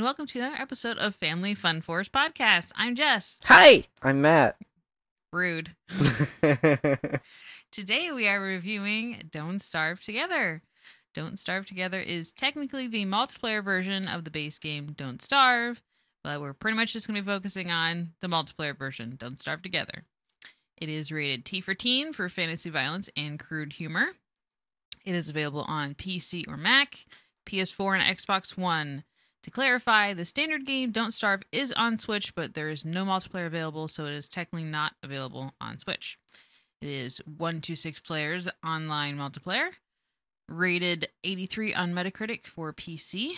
[0.00, 2.72] and welcome to another episode of Family Fun Force Podcast.
[2.74, 3.38] I'm Jess.
[3.44, 4.56] Hi, I'm Matt.
[5.30, 5.76] Rude.
[7.70, 10.62] Today we are reviewing Don't Starve Together.
[11.12, 15.82] Don't Starve Together is technically the multiplayer version of the base game Don't Starve,
[16.24, 19.60] but we're pretty much just going to be focusing on the multiplayer version, Don't Starve
[19.60, 20.06] Together.
[20.78, 24.06] It is rated T for teen for fantasy violence and crude humor.
[25.04, 27.04] It is available on PC or Mac,
[27.44, 29.04] PS4, and Xbox One.
[29.44, 33.46] To clarify, the standard game Don't Starve is on Switch, but there is no multiplayer
[33.46, 36.18] available, so it is technically not available on Switch.
[36.82, 39.70] It is 1 to 6 players online multiplayer,
[40.48, 43.36] rated 83 on Metacritic for PC.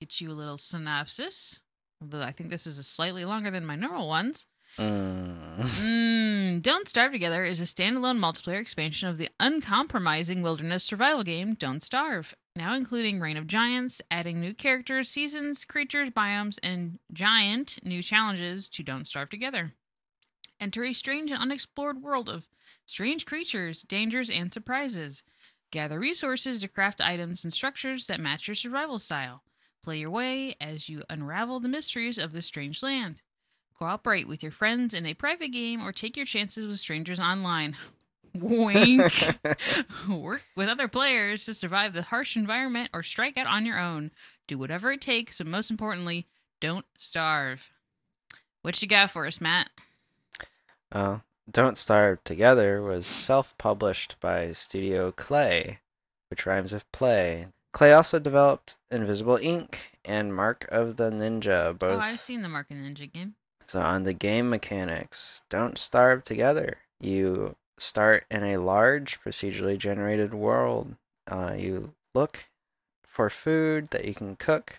[0.00, 1.58] Get you a little synopsis,
[2.00, 4.46] although I think this is a slightly longer than my normal ones.
[4.78, 5.36] Mm.
[5.58, 11.54] Mm, Don't Starve Together is a standalone multiplayer expansion of the uncompromising wilderness survival game
[11.54, 17.78] Don't Starve, now including Reign of Giants, adding new characters, seasons, creatures, biomes, and giant
[17.84, 19.72] new challenges to Don't Starve Together.
[20.58, 22.48] Enter a strange and unexplored world of
[22.84, 25.22] strange creatures, dangers, and surprises.
[25.70, 29.44] Gather resources to craft items and structures that match your survival style.
[29.84, 33.22] Play your way as you unravel the mysteries of this strange land.
[33.78, 37.76] Cooperate with your friends in a private game or take your chances with strangers online.
[38.40, 39.12] Wink.
[40.08, 44.10] Work with other players to survive the harsh environment or strike out on your own.
[44.46, 46.26] Do whatever it takes, but most importantly,
[46.60, 47.70] don't starve.
[48.62, 49.70] What you got for us, Matt?
[50.92, 55.78] Oh, Don't Starve Together was self-published by Studio Klei,
[56.30, 57.48] which rhymes with play.
[57.74, 59.76] Klei also developed Invisible, Inc.
[60.04, 62.02] and Mark of the Ninja, Oh, both.
[62.02, 63.34] I've seen the Mark and Ninja game.
[63.66, 66.78] So on the game mechanics, Don't Starve Together.
[67.00, 70.96] You start in a large procedurally generated world.
[71.30, 72.48] Uh, you look
[73.04, 74.78] for food that you can cook.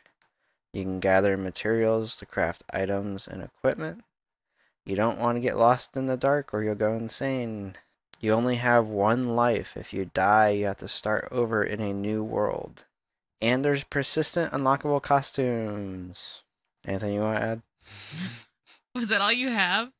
[0.73, 4.03] You can gather materials to craft items and equipment.
[4.85, 7.75] You don't want to get lost in the dark or you'll go insane.
[8.19, 9.77] You only have one life.
[9.77, 12.85] If you die, you have to start over in a new world.
[13.41, 16.43] And there's persistent unlockable costumes.
[16.85, 17.61] Anything you want to add?
[18.95, 19.91] Was that all you have?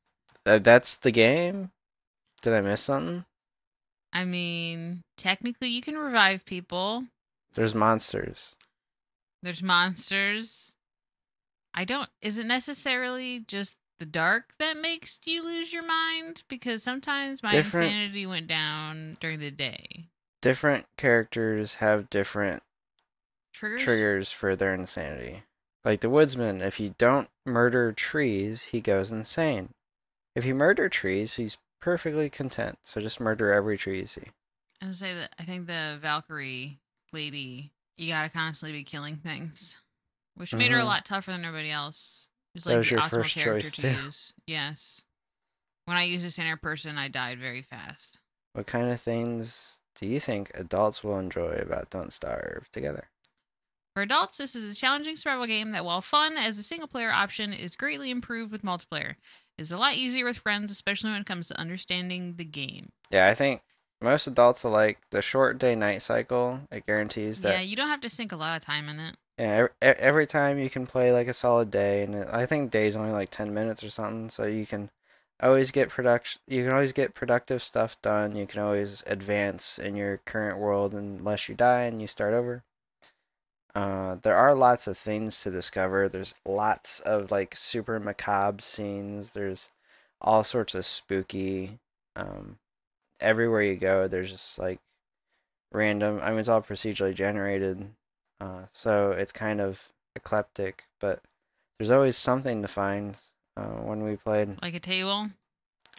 [0.46, 1.72] Uh, that's the game.
[2.42, 3.26] Did I miss something?
[4.14, 7.06] I mean, technically, you can revive people.
[7.54, 8.56] There's monsters.
[9.44, 10.72] There's monsters.
[11.74, 12.10] I don't.
[12.22, 16.44] Is it necessarily just the dark that makes you lose your mind?
[16.48, 20.08] Because sometimes my Different- insanity went down during the day.
[20.42, 22.64] Different characters have different
[23.54, 23.82] Triggers.
[23.84, 25.44] triggers for their insanity.
[25.84, 29.70] Like the woodsman, if you don't murder trees, he goes insane.
[30.36, 32.80] If you murder trees, he's perfectly content.
[32.84, 34.32] So just murder every tree you see.
[34.82, 36.80] I say that I think the Valkyrie
[37.14, 39.78] lady, you gotta constantly be killing things,
[40.36, 40.86] which made her a Mhm.
[40.86, 42.28] lot tougher than everybody else.
[42.54, 43.90] It was That like was the your first character choice, to too.
[44.06, 44.34] use.
[44.48, 45.02] Yes.
[45.86, 48.20] When I used a center person, I died very fast.
[48.54, 53.10] What kind of things do you think adults will enjoy about Don't Starve Together?
[53.96, 57.12] For adults, this is a challenging survival game that, while fun as a single player
[57.12, 59.16] option, is greatly improved with multiplayer.
[59.59, 62.92] It's a lot easier with friends, especially when it comes to understanding the game.
[63.12, 63.62] Yeah, I think
[64.02, 66.62] most adults will like the short day night cycle.
[66.72, 69.18] It guarantees that Yeah, you don't have to sink a lot of time in it.
[69.38, 72.72] Yeah, every, every time you can play like a solid day, and it, I think
[72.72, 74.90] day's only like ten minutes or something, so you can
[75.42, 76.42] always get production.
[76.48, 78.36] You can always get productive stuff done.
[78.36, 82.64] You can always advance in your current world unless you die and you start over.
[83.80, 86.10] Uh, there are lots of things to discover.
[86.10, 89.32] There's lots of like super macabre scenes.
[89.32, 89.70] There's
[90.20, 91.80] all sorts of spooky.
[92.14, 92.58] Um,
[93.22, 94.80] everywhere you go, there's just like
[95.72, 96.20] random.
[96.22, 97.92] I mean, it's all procedurally generated.
[98.42, 101.22] Uh, so it's kind of eclectic, but
[101.78, 103.16] there's always something to find.
[103.58, 105.30] Uh, when we played Like a table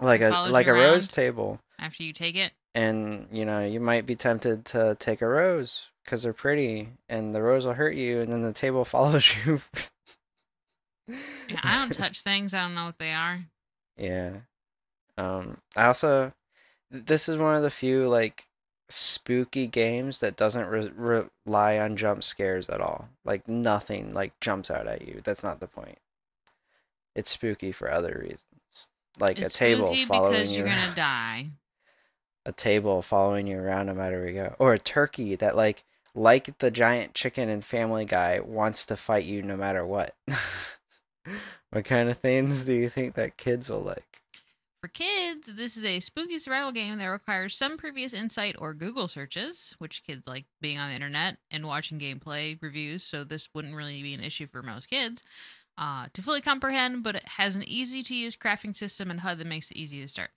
[0.01, 2.53] like a like a rose table, after you take it.
[2.75, 7.35] And you know you might be tempted to take a rose because they're pretty, and
[7.35, 9.61] the rose will hurt you, and then the table follows you.
[11.09, 12.55] Yeah, I don't touch things.
[12.55, 13.45] I don't know what they are.
[13.97, 14.31] Yeah.
[15.19, 16.33] Um, I also,
[16.91, 18.47] this is one of the few like
[18.89, 23.09] spooky games that doesn't re- rely on jump scares at all.
[23.25, 25.21] Like nothing like jumps out at you.
[25.23, 25.99] That's not the point.
[27.15, 28.45] It's spooky for other reasons.
[29.19, 30.65] Like it's a table following because you.
[30.65, 31.49] you're gonna die.
[32.47, 34.57] A table following you around no matter where you go.
[34.59, 35.85] Or a turkey that like
[36.15, 40.17] like the giant chicken in Family Guy wants to fight you no matter what.
[41.71, 44.23] what kind of things do you think that kids will like?
[44.81, 49.09] For kids, this is a spooky survival game that requires some previous insight or Google
[49.09, 53.75] searches, which kids like being on the internet and watching gameplay reviews, so this wouldn't
[53.75, 55.23] really be an issue for most kids
[55.81, 59.39] uh, to fully comprehend, but it has an easy to use crafting system and HUD
[59.39, 60.31] that makes it easy to start.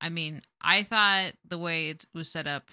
[0.00, 2.70] I mean, I thought the way it was set up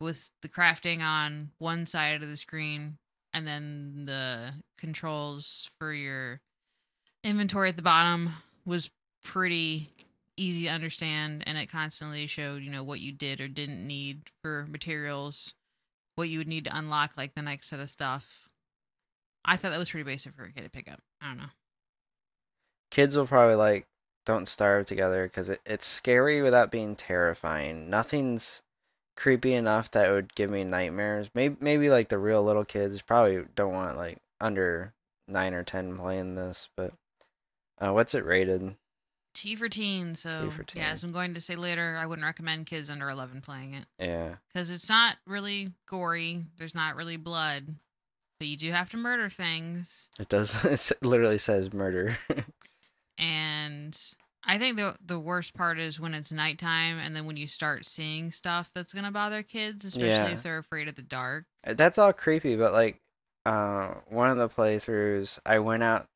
[0.00, 2.96] with the crafting on one side of the screen
[3.34, 6.40] and then the controls for your
[7.22, 8.30] inventory at the bottom
[8.64, 8.90] was
[9.22, 9.90] pretty
[10.36, 14.22] easy to understand and it constantly showed you know what you did or didn't need
[14.42, 15.52] for materials
[16.20, 18.48] what you would need to unlock like the next set of stuff.
[19.44, 21.00] I thought that was pretty basic for a kid to pick up.
[21.22, 21.44] I don't know.
[22.90, 23.86] Kids will probably like
[24.30, 27.90] Don't Starve together because it, it's scary without being terrifying.
[27.90, 28.62] Nothing's
[29.16, 31.28] creepy enough that it would give me nightmares.
[31.34, 34.94] Maybe maybe like the real little kids probably don't want like under
[35.26, 36.92] nine or ten playing this, but
[37.80, 38.76] uh, what's it rated?
[39.34, 42.66] t for teen so for yeah as i'm going to say later i wouldn't recommend
[42.66, 44.34] kids under 11 playing it Yeah.
[44.52, 47.64] because it's not really gory there's not really blood
[48.40, 50.64] but you do have to murder things It does.
[50.90, 52.18] It literally says murder.
[53.20, 53.96] and
[54.44, 57.86] I think the the worst part is when it's nighttime and then when you start
[57.86, 60.28] seeing stuff that's gonna bother kids, especially Yeah.
[60.30, 61.44] if they're afraid of the dark.
[61.64, 62.98] That's all creepy, but like,
[63.46, 66.06] uh, one of the playthroughs, I went out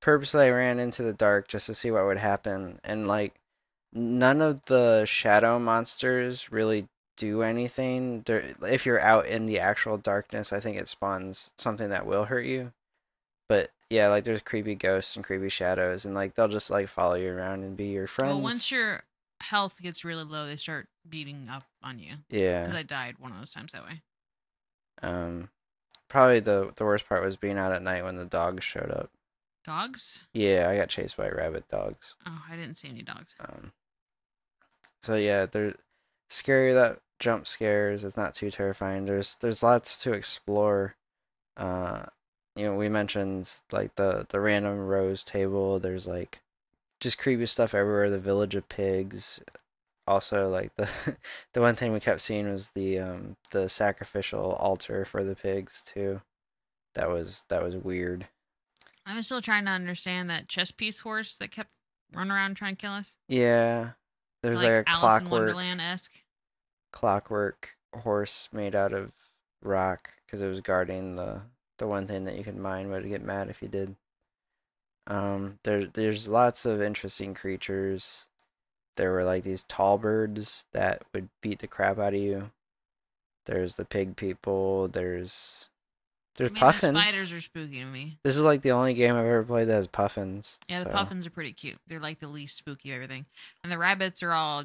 [0.00, 0.46] purposely.
[0.46, 3.34] I ran into the dark just to see what would happen, and like,
[3.92, 8.22] none of the shadow monsters really do anything.
[8.24, 12.24] They're, if you're out in the actual darkness, I think it spawns something that will
[12.26, 12.72] hurt you.
[13.50, 17.16] But yeah, like there's creepy ghosts and creepy shadows, and like they'll just like follow
[17.16, 18.34] you around and be your friends.
[18.34, 19.02] Well, once your
[19.40, 22.12] health gets really low, they start beating up on you.
[22.28, 22.60] yeah.
[22.60, 24.02] Because I died one of those times that way.
[25.02, 25.48] Um,
[26.06, 29.10] probably the the worst part was being out at night when the dogs showed up.
[29.64, 30.20] Dogs?
[30.32, 32.14] Yeah, I got chased by rabbit dogs.
[32.24, 33.34] Oh, I didn't see any dogs.
[33.40, 33.72] Um,
[35.02, 35.74] so yeah, they're
[36.28, 38.04] scary that jump scares.
[38.04, 39.06] It's not too terrifying.
[39.06, 40.94] There's there's lots to explore.
[41.56, 42.04] Uh,
[42.56, 45.78] you know, we mentioned like the the random rose table.
[45.78, 46.40] There's like
[47.00, 48.10] just creepy stuff everywhere.
[48.10, 49.40] The village of pigs.
[50.06, 50.88] Also, like the
[51.52, 55.82] the one thing we kept seeing was the um the sacrificial altar for the pigs
[55.84, 56.22] too.
[56.94, 58.26] That was that was weird.
[59.06, 61.70] I'm still trying to understand that chess piece horse that kept
[62.12, 63.16] running around trying to kill us.
[63.28, 63.90] Yeah,
[64.42, 66.12] there's like, like, a Alice clockwork Wonderland esque.
[66.92, 69.12] clockwork horse made out of
[69.62, 71.42] rock because it was guarding the
[71.80, 73.96] the one thing that you could mine would get mad if you did.
[75.08, 78.28] Um, there there's lots of interesting creatures.
[78.96, 82.50] There were like these tall birds that would beat the crap out of you.
[83.46, 84.88] There's the pig people.
[84.88, 85.70] There's
[86.36, 86.94] there's I mean, puffins.
[86.94, 88.18] The spiders are spooky to me.
[88.22, 90.58] This is like the only game I've ever played that has puffins.
[90.68, 91.78] Yeah, the puffins are pretty cute.
[91.88, 93.24] They're like the least spooky of everything.
[93.64, 94.64] And the rabbits are all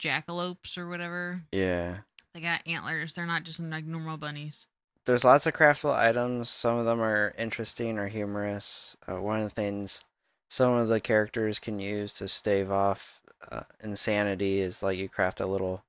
[0.00, 1.42] jackalopes or whatever.
[1.52, 1.98] Yeah.
[2.34, 3.14] They got antlers.
[3.14, 4.66] They're not just like normal bunnies.
[5.06, 6.48] There's lots of craftable items.
[6.48, 8.96] Some of them are interesting or humorous.
[9.08, 10.04] Uh, one of the things
[10.50, 13.20] some of the characters can use to stave off
[13.50, 15.82] uh, insanity is like you craft a little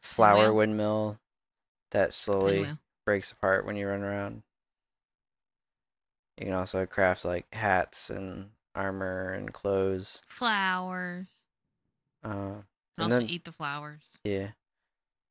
[0.00, 0.54] flower Pinwheel?
[0.56, 1.18] windmill
[1.90, 2.66] that slowly
[3.04, 4.42] breaks apart when you run around.
[6.38, 10.20] You can also craft like hats and armor and clothes.
[10.26, 11.26] Flowers.
[12.24, 12.62] Uh,
[12.96, 14.02] And also then- eat the flowers.
[14.24, 14.50] yeah.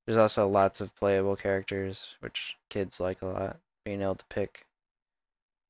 [0.05, 3.57] There's also lots of playable characters, which kids like a lot.
[3.85, 4.65] Being able to pick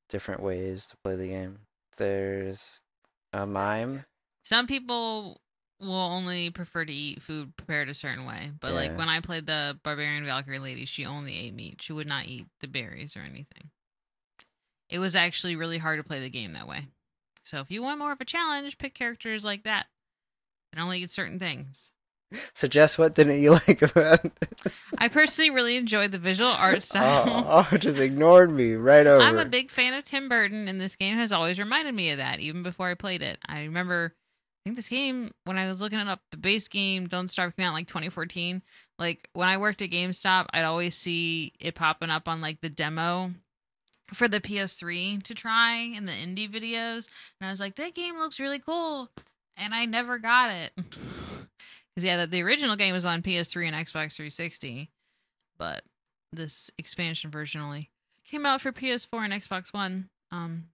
[0.08, 1.58] different ways to play the game.
[1.96, 2.80] There's
[3.32, 4.04] a mime.
[4.44, 5.40] Some people
[5.80, 8.50] will only prefer to eat food prepared a certain way.
[8.60, 11.82] But like when I played the barbarian Valkyrie lady, she only ate meat.
[11.82, 13.70] She would not eat the berries or anything.
[14.88, 16.86] It was actually really hard to play the game that way.
[17.42, 19.86] So if you want more of a challenge, pick characters like that.
[20.72, 21.92] And only eat certain things.
[22.52, 24.20] So, Jess, what didn't you like about?
[24.98, 27.44] I personally really enjoyed the visual art oh, style.
[27.46, 29.22] oh, oh, just ignored me right over.
[29.22, 32.18] I'm a big fan of Tim Burton, and this game has always reminded me of
[32.18, 33.38] that, even before I played it.
[33.46, 37.06] I remember, I think this game, when I was looking it up, the base game,
[37.06, 38.62] Don't Starve, came out like 2014.
[38.98, 42.68] Like, when I worked at GameStop, I'd always see it popping up on like the
[42.68, 43.32] demo
[44.12, 47.08] for the PS3 to try in the indie videos.
[47.40, 49.10] And I was like, that game looks really cool.
[49.56, 50.72] And I never got it.
[51.94, 54.90] Because, yeah, the, the original game was on PS3 and Xbox 360.
[55.58, 55.82] But
[56.32, 57.90] this expansion version only
[58.24, 60.08] came out for PS4 and Xbox One.
[60.32, 60.64] Um,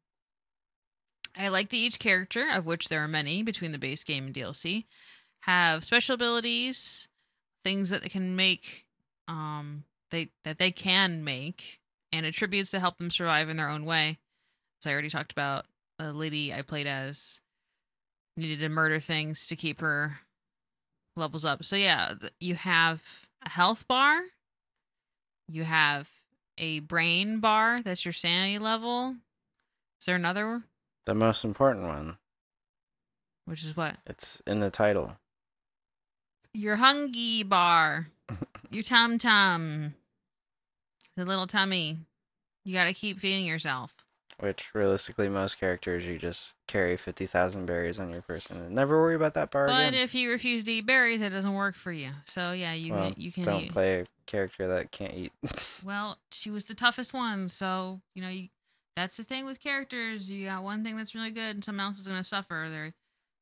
[1.36, 4.34] I like that each character, of which there are many between the base game and
[4.34, 4.86] DLC,
[5.40, 7.08] have special abilities,
[7.62, 8.86] things that they can make,
[9.28, 11.80] um, they that they can make,
[12.12, 14.18] and attributes to help them survive in their own way.
[14.82, 15.66] As I already talked about,
[15.98, 17.40] the lady I played as
[18.36, 20.18] needed to murder things to keep her
[21.20, 21.64] levels up.
[21.64, 23.02] So yeah, you have
[23.44, 24.20] a health bar,
[25.48, 26.08] you have
[26.58, 27.82] a brain bar.
[27.82, 29.16] That's your sanity level.
[30.00, 30.46] Is there another?
[30.46, 30.64] One?
[31.06, 32.16] The most important one.
[33.46, 33.96] Which is what?
[34.06, 35.16] It's in the title.
[36.54, 38.08] Your hungy bar.
[38.70, 39.94] your tum tum.
[41.16, 41.98] The little tummy.
[42.64, 43.92] You got to keep feeding yourself.
[44.40, 48.98] Which realistically, most characters you just carry fifty thousand berries on your person and never
[48.98, 49.94] worry about that bar But again.
[49.94, 52.10] if you refuse to eat berries, it doesn't work for you.
[52.24, 53.72] So yeah, you well, can, you can don't eat.
[53.72, 55.32] play a character that can't eat.
[55.84, 58.48] Well, she was the toughest one, so you know you,
[58.96, 60.28] that's the thing with characters.
[60.28, 62.68] You got one thing that's really good, and someone else is gonna suffer.
[62.70, 62.92] They're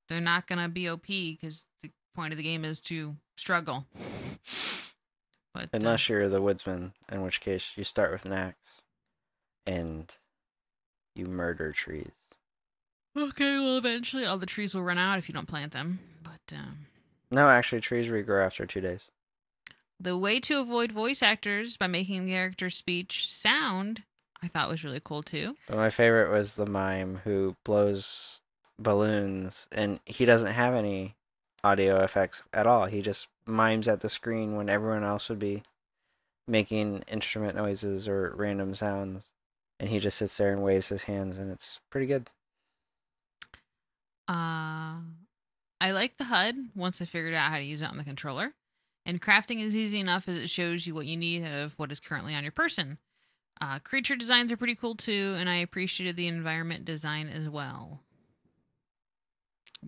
[0.08, 3.86] they're not gonna be OP because the point of the game is to struggle.
[5.54, 8.80] But uh, Unless you're the woodsman, in which case you start with an axe,
[9.66, 10.14] and
[11.18, 12.10] you murder trees.
[13.16, 15.98] okay, well, eventually all the trees will run out if you don't plant them.
[16.22, 16.86] But um,
[17.30, 19.08] No, actually, trees regrow after two days.
[20.00, 24.02] the way to avoid voice actors by making the character's speech sound,
[24.42, 25.56] I thought was really cool too.
[25.66, 28.40] But my favorite was the mime who blows
[28.78, 31.16] balloons, and he doesn't have any
[31.64, 32.86] audio effects at all.
[32.86, 35.64] He just mimes at the screen when everyone else would be
[36.46, 39.24] making instrument noises or random sounds.
[39.80, 42.28] And he just sits there and waves his hands, and it's pretty good.
[44.28, 44.98] Uh,
[45.80, 48.52] I like the HUD once I figured out how to use it on the controller.
[49.06, 52.00] And crafting is easy enough as it shows you what you need of what is
[52.00, 52.98] currently on your person.
[53.60, 58.00] Uh, creature designs are pretty cool too, and I appreciated the environment design as well.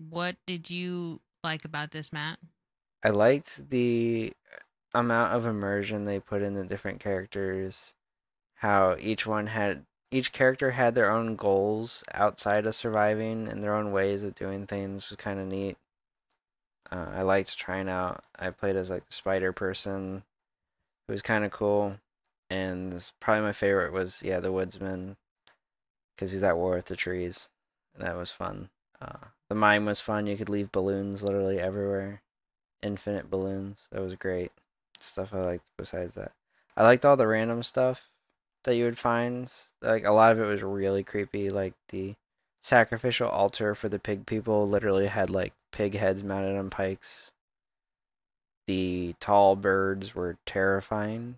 [0.09, 2.39] What did you like about this, Matt?
[3.03, 4.33] I liked the
[4.93, 7.93] amount of immersion they put in the different characters.
[8.61, 13.73] How each one had each character had their own goals outside of surviving and their
[13.73, 15.77] own ways of doing things was kind of neat.
[16.91, 18.23] Uh, I liked trying out.
[18.37, 20.21] I played as like the spider person,
[21.07, 21.95] who was kind of cool,
[22.51, 25.17] and probably my favorite was yeah the woodsman,
[26.13, 27.49] because he's at war with the trees.
[27.95, 28.69] and That was fun.
[29.01, 30.27] Uh, the mime was fun.
[30.27, 32.21] You could leave balloons literally everywhere
[32.83, 33.87] infinite balloons.
[33.91, 34.51] That was great.
[34.99, 36.33] Stuff I liked besides that.
[36.77, 38.10] I liked all the random stuff
[38.63, 39.51] that you would find.
[39.81, 41.49] Like a lot of it was really creepy.
[41.49, 42.15] Like the
[42.61, 47.31] sacrificial altar for the pig people literally had like pig heads mounted on pikes.
[48.67, 51.37] The tall birds were terrifying.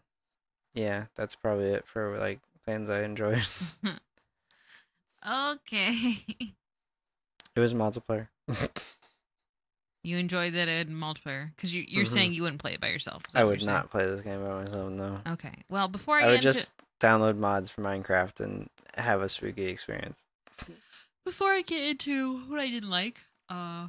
[0.74, 3.44] Yeah, that's probably it for like things I enjoyed.
[5.26, 6.18] Okay.
[7.56, 8.28] it was multiplayer.
[10.04, 12.08] you enjoyed that in multiplayer because you, you're Mhm.
[12.10, 13.24] saying you wouldn't play it by yourself.
[13.34, 15.22] I would not play this game by myself, no.
[15.26, 15.54] Okay.
[15.70, 20.26] Well, before I, I would just download mods for Minecraft and have a spooky experience.
[21.26, 23.20] Before I get into what I didn't like,
[23.50, 23.88] uh,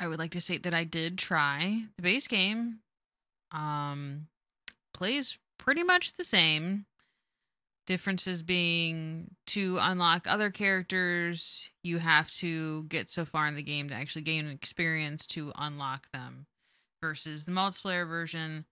[0.00, 2.80] I would like to state that I did try the base game.
[3.52, 4.26] Um,
[4.94, 6.86] plays pretty much the same.
[7.86, 13.88] Differences being to unlock other characters, you have to get so far in the game
[13.88, 16.46] to actually gain experience to unlock them.
[17.00, 18.64] Versus the multiplayer version,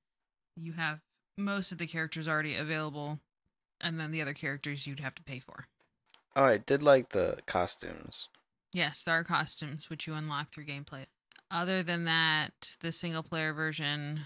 [0.57, 1.01] you have
[1.37, 3.19] most of the characters already available,
[3.81, 5.67] and then the other characters you'd have to pay for.
[6.37, 8.29] Oh, I did like the costumes.
[8.73, 11.07] Yes, there are costumes which you unlock through gameplay.
[11.51, 14.21] Other than that, the single player version,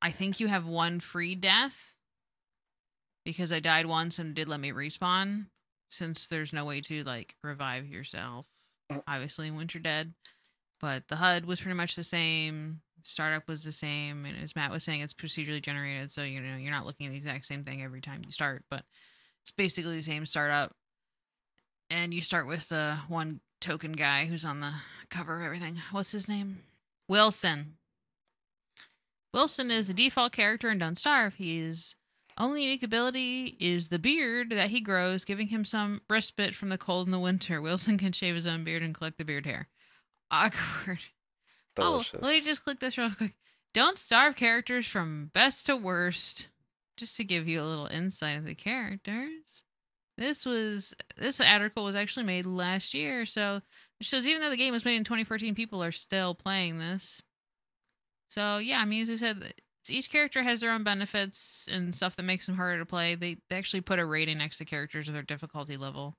[0.00, 1.96] I think you have one free death
[3.24, 5.46] because I died once and did let me respawn
[5.90, 8.46] since there's no way to like revive yourself.
[8.90, 9.02] Mm.
[9.08, 10.12] Obviously, once you're dead,
[10.80, 12.80] but the HUD was pretty much the same.
[13.04, 16.56] Startup was the same, and as Matt was saying, it's procedurally generated, so you know
[16.56, 18.84] you're not looking at the exact same thing every time you start, but
[19.42, 20.74] it's basically the same startup
[21.90, 24.72] and you start with the one token guy who's on the
[25.10, 25.76] cover of everything.
[25.92, 26.58] What's his name?
[27.08, 27.76] Wilson.
[29.32, 31.34] Wilson is the default character in Don't Starve.
[31.34, 31.94] His
[32.38, 36.78] only unique ability is the beard that he grows, giving him some respite from the
[36.78, 37.60] cold in the winter.
[37.62, 39.68] Wilson can shave his own beard and collect the beard hair.
[40.30, 41.00] Awkward.
[41.78, 42.20] Oh, Delicious.
[42.22, 43.34] Oh, let me just click this real quick.
[43.72, 46.48] Don't starve characters from best to worst.
[46.96, 49.64] Just to give you a little insight of the characters.
[50.16, 53.60] This was this article was actually made last year, so
[53.98, 57.20] it shows even though the game was made in 2014, people are still playing this.
[58.28, 59.54] So yeah, I mean, as I said,
[59.88, 63.16] each character has their own benefits and stuff that makes them harder to play.
[63.16, 66.16] They they actually put a rating next to characters of their difficulty level,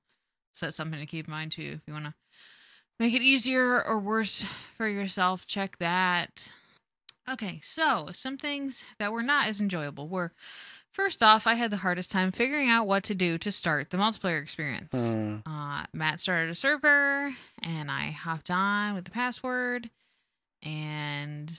[0.55, 1.75] so that's something to keep in mind too.
[1.77, 2.13] If you want to
[2.99, 4.45] make it easier or worse
[4.77, 6.49] for yourself, check that.
[7.29, 10.31] Okay, so some things that were not as enjoyable were
[10.95, 13.97] First off, I had the hardest time figuring out what to do to start the
[13.97, 14.93] multiplayer experience.
[14.93, 15.39] Hmm.
[15.45, 19.89] Uh, Matt started a server, and I hopped on with the password
[20.63, 21.51] and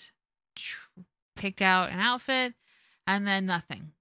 [0.55, 1.01] tr-
[1.35, 2.55] picked out an outfit,
[3.07, 3.93] and then nothing.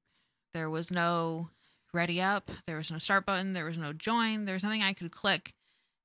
[0.53, 1.49] There was no
[1.93, 4.93] ready up, there was no start button, there was no join, there was nothing I
[4.93, 5.53] could click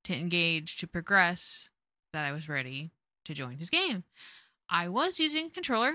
[0.03, 1.69] to engage to progress
[2.13, 2.91] that I was ready
[3.25, 4.03] to join his game.
[4.69, 5.93] I was using a controller,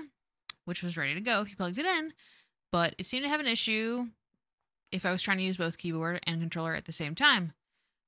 [0.65, 2.13] which was ready to go if plugged it in,
[2.71, 4.07] but it seemed to have an issue
[4.91, 7.53] if I was trying to use both keyboard and controller at the same time.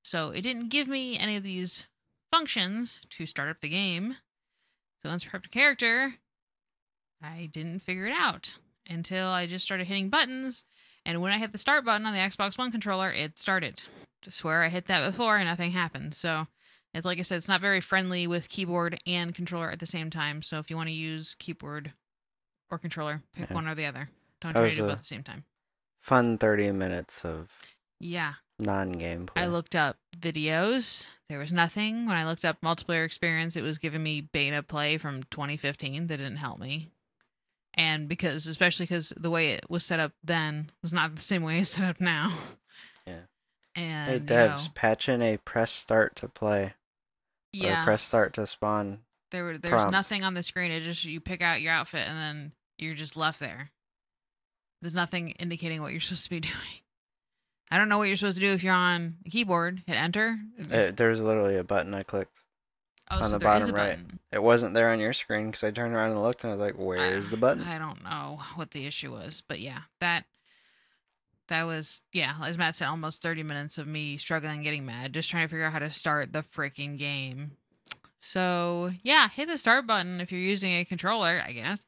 [0.04, 1.86] So it didn't give me any of these
[2.32, 4.16] functions to start up the game.
[5.02, 6.14] So once I prepped a character,
[7.22, 8.56] I didn't figure it out
[8.88, 10.66] until I just started hitting buttons.
[11.06, 13.82] And when I hit the start button on the Xbox One controller, it started.
[14.28, 16.14] Swear I hit that before and nothing happened.
[16.14, 16.46] So
[16.94, 20.10] it's like I said, it's not very friendly with keyboard and controller at the same
[20.10, 20.42] time.
[20.42, 21.94] So if you want to use keyboard
[22.70, 23.56] or controller, pick Yeah.
[23.56, 24.10] one or the other.
[24.42, 25.44] Don't That try to do both at the same time.
[26.02, 27.62] Fun 30 minutes of
[28.00, 28.36] Yeah.
[28.60, 29.38] non gameplay.
[29.38, 31.08] I looked up videos.
[31.28, 32.06] There was nothing.
[32.06, 36.18] When I looked up multiplayer experience, it was giving me beta play from 2015 that
[36.18, 36.92] didn't help me.
[37.76, 41.44] And because, especially because the way it was set up then was not the same
[41.44, 42.38] way it's set up now.
[43.76, 46.74] And Hey, you devs, know, patch in a press start to play
[47.54, 49.00] yeah, press start to spawn.
[49.32, 49.92] there were there's prompt.
[49.92, 50.72] nothing on the screen.
[50.72, 53.72] It just you pick out your outfit and then you're just left there.
[54.82, 56.56] There's nothing indicating what you're supposed to be doing.
[57.72, 59.84] I don't know what you're supposed to do if you're on a keyboard.
[59.86, 60.38] Hit enter.
[60.58, 62.44] It, uh, there's literally a button I clicked.
[63.12, 64.00] oh, on so the bottom a right.
[64.32, 66.62] It wasn't there on your screen because I turned around and looked and I was
[66.62, 70.26] like, "Where's the button?" I don't know what the issue was, but yeah, that
[71.50, 75.30] that was yeah, as Matt said, almost thirty minutes of me struggling, getting mad, just
[75.30, 77.52] trying to figure out how to start the freaking game.
[78.22, 81.86] So yeah, hit the start button if you're using a controller, I guess.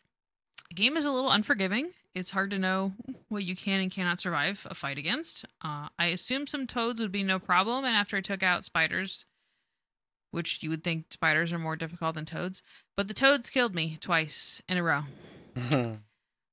[0.70, 1.92] The game is a little unforgiving.
[2.14, 2.94] It's hard to know
[3.30, 5.46] what you can and cannot survive a fight against.
[5.62, 9.26] Uh, I assumed some toads would be no problem, and after I took out spiders,
[10.32, 12.64] which you would think spiders are more difficult than toads,
[12.98, 15.04] but the toads killed me twice in a row.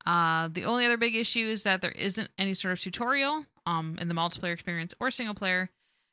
[0.08, 3.99] Uh, the only other big issue is that there isn't any sort of tutorial um,
[4.00, 5.68] in the multiplayer experience or single player,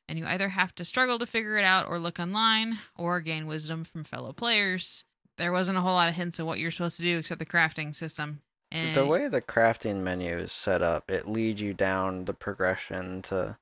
[0.06, 3.46] and you either have to struggle to figure it out or look online or gain
[3.46, 5.04] wisdom from fellow players.
[5.38, 7.46] There wasn't a whole lot of hints of what you're supposed to do except the
[7.46, 8.42] crafting system.
[8.70, 13.22] And the way the crafting menu is set up, it leads you down the progression
[13.22, 13.56] to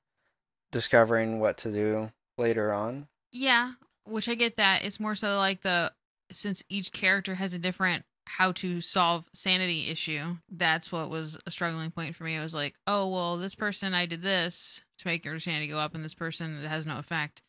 [0.72, 3.06] discovering what to do later on.
[3.30, 4.84] Yeah, which I get that.
[4.84, 5.92] It's more so like the
[6.32, 10.36] since each character has a different how to solve sanity issue.
[10.50, 12.36] That's what was a struggling point for me.
[12.36, 15.78] I was like, oh well, this person I did this to make your sanity go
[15.78, 17.42] up, and this person it has no effect.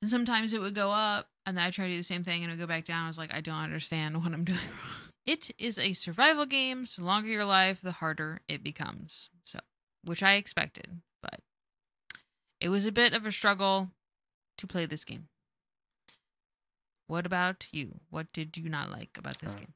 [0.00, 2.42] And sometimes it would go up, and then I try to do the same thing,
[2.42, 3.04] and it would go back down.
[3.04, 5.10] I was like, I don't understand what I'm doing wrong.
[5.26, 6.86] It is a survival game.
[6.86, 9.30] So the longer your life, the harder it becomes.
[9.44, 9.60] So,
[10.04, 10.88] which I expected,
[11.20, 11.40] but
[12.60, 13.90] it was a bit of a struggle
[14.58, 15.28] to play this game.
[17.06, 18.00] What about you?
[18.10, 19.74] What did you not like about this Uh, game?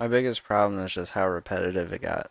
[0.00, 2.30] My biggest problem is just how repetitive it got.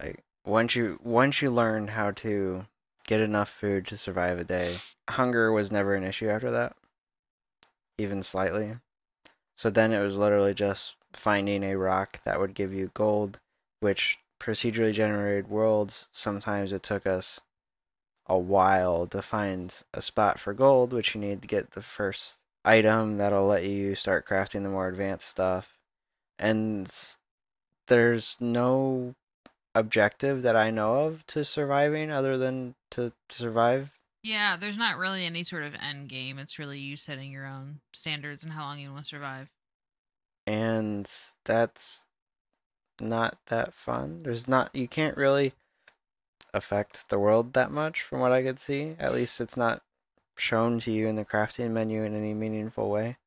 [0.00, 2.64] Like once you once you learn how to
[3.06, 4.76] get enough food to survive a day,
[5.10, 6.74] hunger was never an issue after that.
[7.98, 8.76] Even slightly.
[9.54, 13.38] So then it was literally just finding a rock that would give you gold,
[13.80, 17.40] which procedurally generated worlds, sometimes it took us
[18.26, 22.38] a while to find a spot for gold, which you need to get the first
[22.64, 25.77] item that'll let you start crafting the more advanced stuff
[26.38, 26.88] and
[27.88, 29.14] there's no
[29.74, 33.92] objective that I know of to surviving other than to survive.
[34.22, 36.38] Yeah, there's not really any sort of end game.
[36.38, 39.48] It's really you setting your own standards and how long you want to survive.
[40.46, 41.10] And
[41.44, 42.04] that's
[43.00, 44.22] not that fun.
[44.24, 45.52] There's not you can't really
[46.52, 48.96] affect the world that much from what I could see.
[48.98, 49.82] At least it's not
[50.36, 53.18] shown to you in the crafting menu in any meaningful way.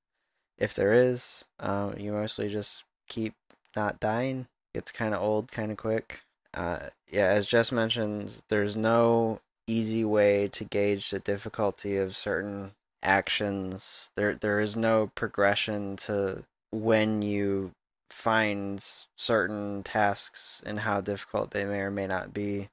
[0.58, 3.34] If there is, um, you mostly just keep
[3.76, 4.48] not dying.
[4.74, 6.22] It's kind of old, kind of quick.
[6.54, 12.72] Uh, yeah, as Jess mentioned, there's no easy way to gauge the difficulty of certain
[13.04, 14.10] actions.
[14.16, 17.72] There, there is no progression to when you
[18.10, 18.84] find
[19.18, 22.70] certain tasks and how difficult they may or may not be.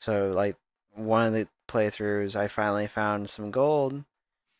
[0.00, 0.56] So, like
[0.94, 4.04] one of the playthroughs, I finally found some gold,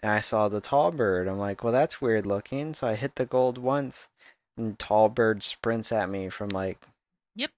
[0.02, 1.28] and I saw the tall bird.
[1.28, 2.74] I'm like, well, that's weird looking.
[2.74, 4.08] So I hit the gold once,
[4.78, 6.78] tall bird sprints at me from like
[7.34, 7.50] Yep.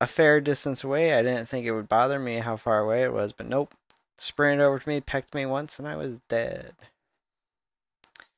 [0.00, 1.14] a fair distance away.
[1.14, 3.74] I didn't think it would bother me how far away it was, but nope.
[4.18, 6.72] Sprinted over to me, pecked me once, and I was dead.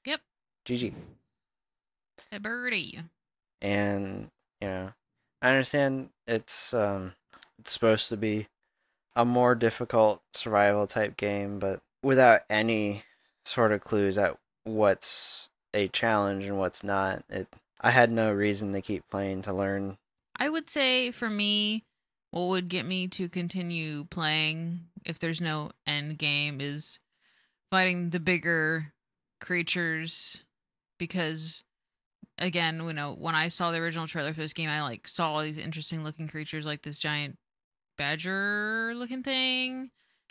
[0.05, 0.20] Yep.
[0.64, 0.94] GG.
[2.31, 3.01] A birdie.
[3.61, 4.92] And, you know,
[5.40, 7.14] I understand it's um
[7.59, 8.48] it's supposed to be
[9.14, 13.05] a more difficult survival type game, but without any
[13.44, 17.25] sort of clues at what's a challenge and what's not.
[17.29, 17.48] It
[17.82, 19.98] I had no reason to keep playing to learn.
[20.36, 21.84] I would say for me,
[22.30, 27.00] what would get me to continue playing if there's no end game is
[27.70, 28.92] fighting the bigger
[29.40, 30.42] creatures
[30.98, 31.64] because
[32.38, 35.32] again, you know, when I saw the original trailer for this game, I like saw
[35.32, 37.36] all these interesting looking creatures like this giant
[37.98, 39.90] badger looking thing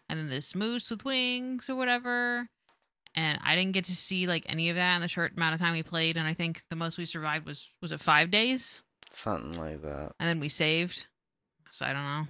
[0.10, 2.50] and then this moose with wings or whatever.
[3.16, 5.60] And I didn't get to see like any of that in the short amount of
[5.60, 8.82] time we played and I think the most we survived was was it 5 days?
[9.12, 10.14] Something like that.
[10.20, 11.08] And then we saved.
[11.72, 12.28] So I don't know.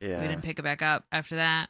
[0.00, 0.20] Yeah.
[0.22, 1.68] We didn't pick it back up after that.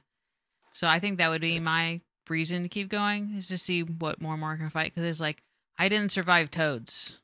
[0.73, 4.21] So I think that would be my reason to keep going is to see what
[4.21, 5.43] more and more I can fight because it's like
[5.79, 7.19] I didn't survive toads,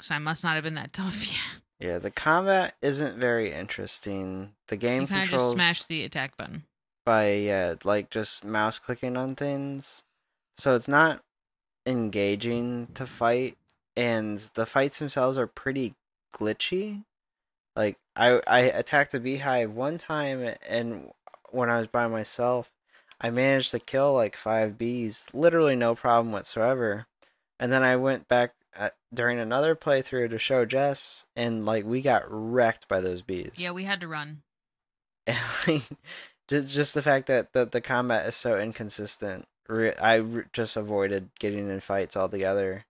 [0.00, 1.88] so I must not have been that tough yet.
[1.90, 4.50] Yeah, the combat isn't very interesting.
[4.66, 6.64] The game You controls just smash the attack button.
[7.04, 10.02] by yeah, like just mouse clicking on things.
[10.58, 11.22] So it's not
[11.86, 13.56] engaging to fight
[13.96, 15.94] and the fights themselves are pretty
[16.34, 17.04] glitchy.
[17.76, 21.10] Like I I attacked a beehive one time and
[21.50, 22.72] when I was by myself,
[23.20, 27.06] I managed to kill like 5 bees, literally no problem whatsoever.
[27.60, 32.02] And then I went back uh during another playthrough to show Jess and like we
[32.02, 33.52] got wrecked by those bees.
[33.54, 34.42] Yeah, we had to run.
[35.24, 35.82] And like,
[36.48, 39.46] just just the fact that the the combat is so inconsistent.
[39.68, 42.86] Re- I re- just avoided getting in fights altogether.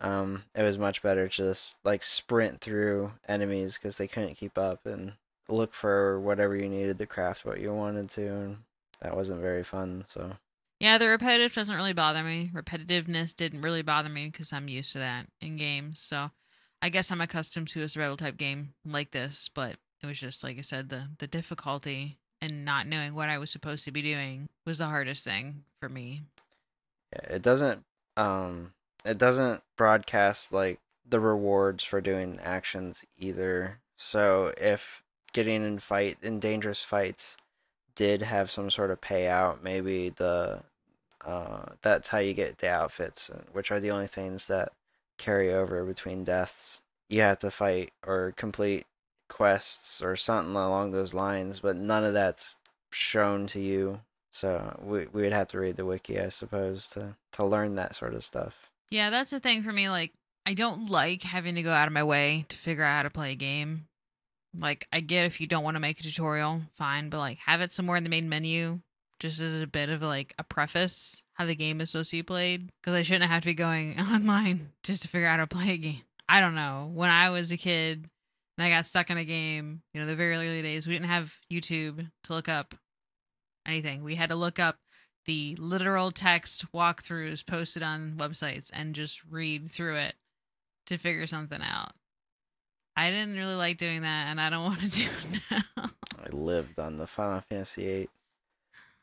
[0.00, 4.56] Um, it was much better to just like sprint through enemies because they couldn't keep
[4.56, 5.14] up and
[5.48, 8.26] look for whatever you needed to craft what you wanted to.
[8.26, 8.56] And
[9.00, 10.04] that wasn't very fun.
[10.08, 10.36] So
[10.80, 12.50] Yeah, the repetitive doesn't really bother me.
[12.54, 16.00] Repetitiveness didn't really bother me because I'm used to that in games.
[16.00, 16.30] So
[16.80, 20.44] I guess I'm accustomed to a survival type game like this, but it was just
[20.44, 24.02] like I said, the the difficulty and not knowing what I was supposed to be
[24.02, 26.22] doing was the hardest thing for me.
[27.12, 27.84] it doesn't
[28.16, 28.72] um
[29.04, 33.78] it doesn't broadcast like the rewards for doing actions either.
[33.96, 37.36] So if getting in fight in dangerous fights
[37.94, 40.60] did have some sort of payout, maybe the
[41.24, 44.72] uh that's how you get the outfits, uh, which are the only things that
[45.16, 46.80] carry over between deaths.
[47.08, 48.86] You have to fight or complete
[49.28, 52.56] quests or something along those lines, but none of that's
[52.90, 54.00] shown to you.
[54.30, 57.94] So we we would have to read the wiki, I suppose, to to learn that
[57.94, 58.70] sort of stuff.
[58.90, 59.88] Yeah, that's the thing for me.
[59.88, 60.12] Like,
[60.46, 63.10] I don't like having to go out of my way to figure out how to
[63.10, 63.86] play a game.
[64.58, 67.60] Like, I get if you don't want to make a tutorial, fine, but like, have
[67.60, 68.80] it somewhere in the main menu,
[69.18, 72.22] just as a bit of like a preface how the game is supposed to be
[72.22, 72.70] played.
[72.80, 75.70] Because I shouldn't have to be going online just to figure out how to play
[75.70, 76.02] a game.
[76.28, 76.90] I don't know.
[76.92, 78.08] When I was a kid
[78.58, 81.08] and I got stuck in a game, you know, the very early days, we didn't
[81.08, 82.74] have YouTube to look up
[83.64, 84.02] anything.
[84.02, 84.78] We had to look up
[85.26, 90.14] the literal text walkthroughs posted on websites and just read through it
[90.86, 91.92] to figure something out.
[92.96, 95.40] I didn't really like doing that, and I don't want to do it
[95.76, 95.90] now.
[96.18, 98.08] I lived on the Final Fantasy VIII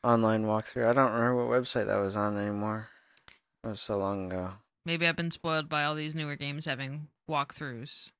[0.03, 0.89] online walkthrough.
[0.89, 2.89] I don't remember what website that was on anymore.
[3.63, 4.49] It was so long ago.
[4.85, 8.11] Maybe I've been spoiled by all these newer games having walkthroughs,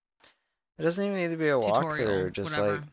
[0.78, 2.32] It doesn't even need to be a tutorial, walkthrough.
[2.34, 2.74] Just whatever.
[2.74, 2.84] like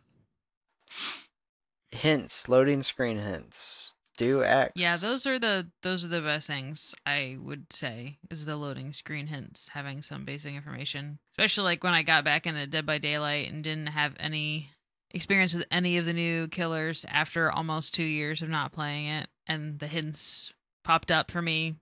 [1.91, 3.95] hints, loading screen hints.
[4.19, 4.73] Do X.
[4.77, 8.93] Yeah, those are the those are the best things I would say is the loading
[8.93, 11.19] screen hints, having some basic information.
[11.33, 14.69] Especially like when I got back into Dead by Daylight and didn't have any
[15.13, 19.29] experience with any of the new killers after almost two years of not playing it,
[19.47, 20.53] and the hints
[20.85, 21.77] popped up for me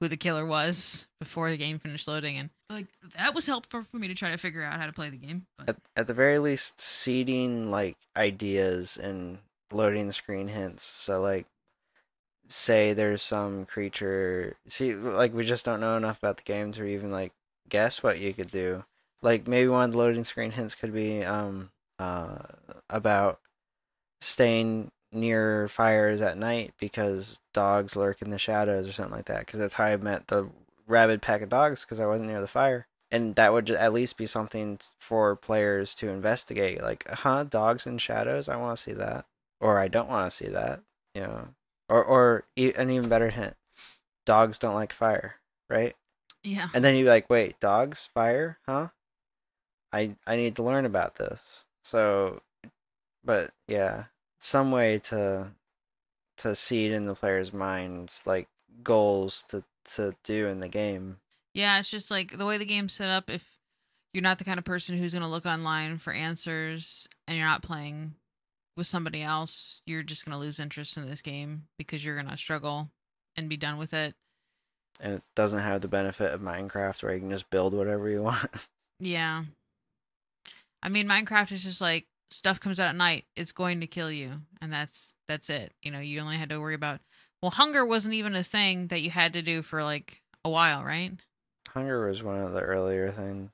[0.00, 3.96] who the killer was before the game finished loading, and like that was helpful for
[3.98, 5.46] me to try to figure out how to play the game.
[5.58, 9.38] But At, at the very least, seeding like ideas and
[9.72, 10.84] loading screen hints.
[10.84, 11.46] So like,
[12.48, 14.56] say there's some creature.
[14.68, 17.32] See, like we just don't know enough about the game to even like
[17.68, 18.84] guess what you could do.
[19.22, 22.38] Like maybe one of the loading screen hints could be um uh
[22.88, 23.40] about
[24.20, 29.46] staying near fires at night because dogs lurk in the shadows or something like that.
[29.46, 30.48] Because that's how I met the
[30.86, 32.86] rabid pack of dogs because I wasn't near the fire.
[33.10, 37.98] And that would at least be something for players to investigate like huh dogs in
[37.98, 38.48] shadows?
[38.48, 39.24] I want to see that.
[39.60, 40.82] Or i don't want to see that
[41.14, 41.48] you know?
[41.88, 43.56] Or or an even better hint
[44.26, 45.36] dogs don't like fire
[45.70, 45.94] right?
[46.44, 48.08] Yeah, and then you're like wait dogs?
[48.14, 48.58] Fire?
[48.66, 48.88] Huh?
[49.92, 51.64] I i need to learn about this.
[51.82, 52.42] So
[53.24, 54.04] but yeah
[54.38, 55.48] some way to
[56.38, 58.48] to seed in the player's minds like
[58.82, 61.16] goals to to do in the game
[61.54, 63.30] Yeah, it's just like the way the game's set up.
[63.30, 63.44] If
[64.12, 67.46] you're not the kind of person who's going to look online for answers and you're
[67.46, 68.14] not playing
[68.78, 72.88] with somebody else, you're just gonna lose interest in this game because you're gonna struggle
[73.36, 74.14] and be done with it.
[75.00, 78.22] And it doesn't have the benefit of Minecraft where you can just build whatever you
[78.24, 78.48] want.
[79.00, 79.44] Yeah.
[80.82, 84.10] I mean, Minecraft is just like stuff comes out at night, it's going to kill
[84.10, 85.72] you, and that's that's it.
[85.82, 87.00] You know, you only had to worry about.
[87.42, 90.82] Well, hunger wasn't even a thing that you had to do for like a while,
[90.84, 91.12] right?
[91.70, 93.50] Hunger was one of the earlier things.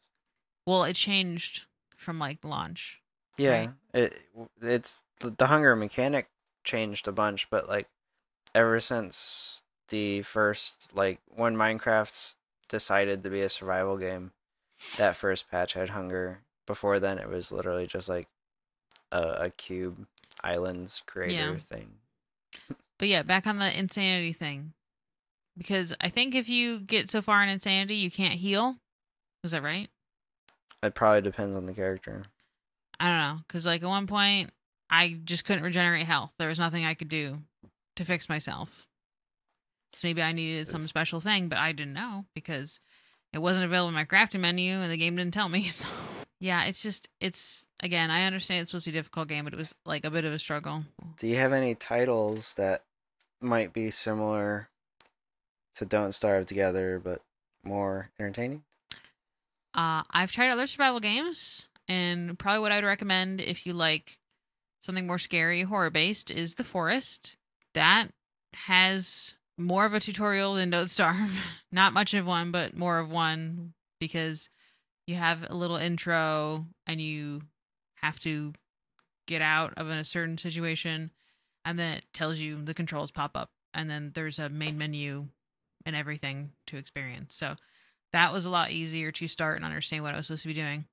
[0.66, 3.00] Well, it changed from like launch.
[3.36, 3.70] Yeah, Right.
[3.92, 4.20] it
[4.62, 6.28] it's the hunger mechanic
[6.64, 7.88] changed a bunch, but like
[8.54, 12.36] ever since the first like when Minecraft
[12.68, 14.32] decided to be a survival game,
[14.96, 16.40] that first patch had hunger.
[16.66, 18.28] Before then, it was literally just like
[19.14, 20.06] a, a cube
[20.42, 21.88] islands creator thing.
[22.98, 24.72] But yeah, back on the insanity thing.
[25.56, 28.76] Because I think if you get so far in insanity, you can't heal.
[29.44, 29.88] Is that right?
[30.82, 32.24] It probably depends on the character.
[32.98, 33.42] I don't know.
[33.46, 34.50] Because, like, at one point,
[34.90, 36.34] I just couldn't regenerate health.
[36.38, 37.38] There was nothing I could do
[37.96, 38.86] to fix myself.
[39.94, 42.80] So maybe I needed some special thing, but I didn't know because
[43.32, 45.68] it wasn't available in my crafting menu and the game didn't tell me.
[45.68, 45.86] So,
[46.44, 49.54] yeah, it's just, it's, again, I understand it's supposed to be a difficult game, but
[49.54, 50.84] it was like a bit of a struggle.
[51.16, 52.84] Do you have any titles that
[53.40, 54.68] might be similar
[55.76, 57.22] to Don't Starve Together but
[57.64, 58.62] more entertaining?
[59.72, 64.18] Uh, I've tried other survival games, and probably what I'd recommend if you like
[64.82, 67.36] something more scary, horror based, is The Forest.
[67.72, 68.08] That
[68.52, 71.32] has more of a tutorial than Don't Starve.
[71.72, 74.50] Not much of one, but more of one because
[75.06, 77.42] you have a little intro and you
[77.96, 78.52] have to
[79.26, 81.10] get out of a certain situation,
[81.64, 85.26] and then it tells you the controls pop up, and then there's a main menu
[85.86, 87.34] and everything to experience.
[87.34, 87.54] So
[88.12, 90.54] that was a lot easier to start and understand what I was supposed to be
[90.54, 90.84] doing.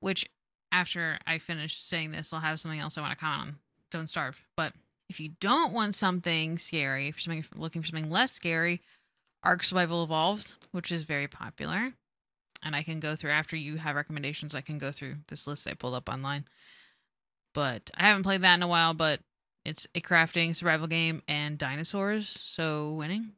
[0.00, 0.28] Which,
[0.72, 3.56] after I finish saying this, I'll have something else I want to comment on.
[3.90, 4.36] Don't starve.
[4.56, 4.72] But
[5.08, 8.80] if you don't want something scary, if you're looking for something less scary,
[9.42, 11.92] Ark Survival Evolved, which is very popular.
[12.62, 14.54] And I can go through after you have recommendations.
[14.54, 16.44] I can go through this list I pulled up online.
[17.54, 18.94] But I haven't played that in a while.
[18.94, 19.20] But
[19.64, 23.32] it's a crafting survival game and dinosaurs, so winning.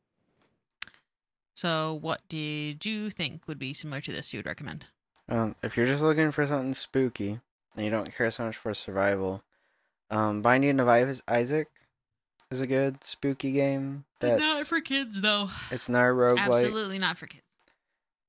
[1.56, 4.86] So, what did you think would be similar to this you would recommend?
[5.28, 7.40] Um, if you're just looking for something spooky
[7.76, 9.42] and you don't care so much for survival,
[10.10, 11.68] um, Binding of Is- Isaac
[12.50, 14.04] is a good spooky game.
[14.18, 15.48] That's Not for kids, though.
[15.70, 16.64] it's not a roguelite.
[16.64, 17.43] Absolutely not for kids.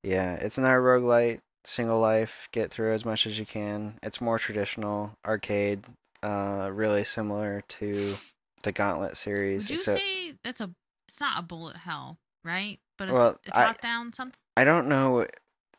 [0.06, 3.98] Yeah, it's not a roguelite, single life, get through as much as you can.
[4.04, 5.84] It's more traditional, arcade,
[6.22, 8.14] uh, really similar to
[8.62, 10.70] the Gauntlet series, Would you except say that's a?
[11.08, 12.80] It's not a bullet hell, right?
[12.98, 14.38] But it's Well, top down something.
[14.58, 15.26] I don't know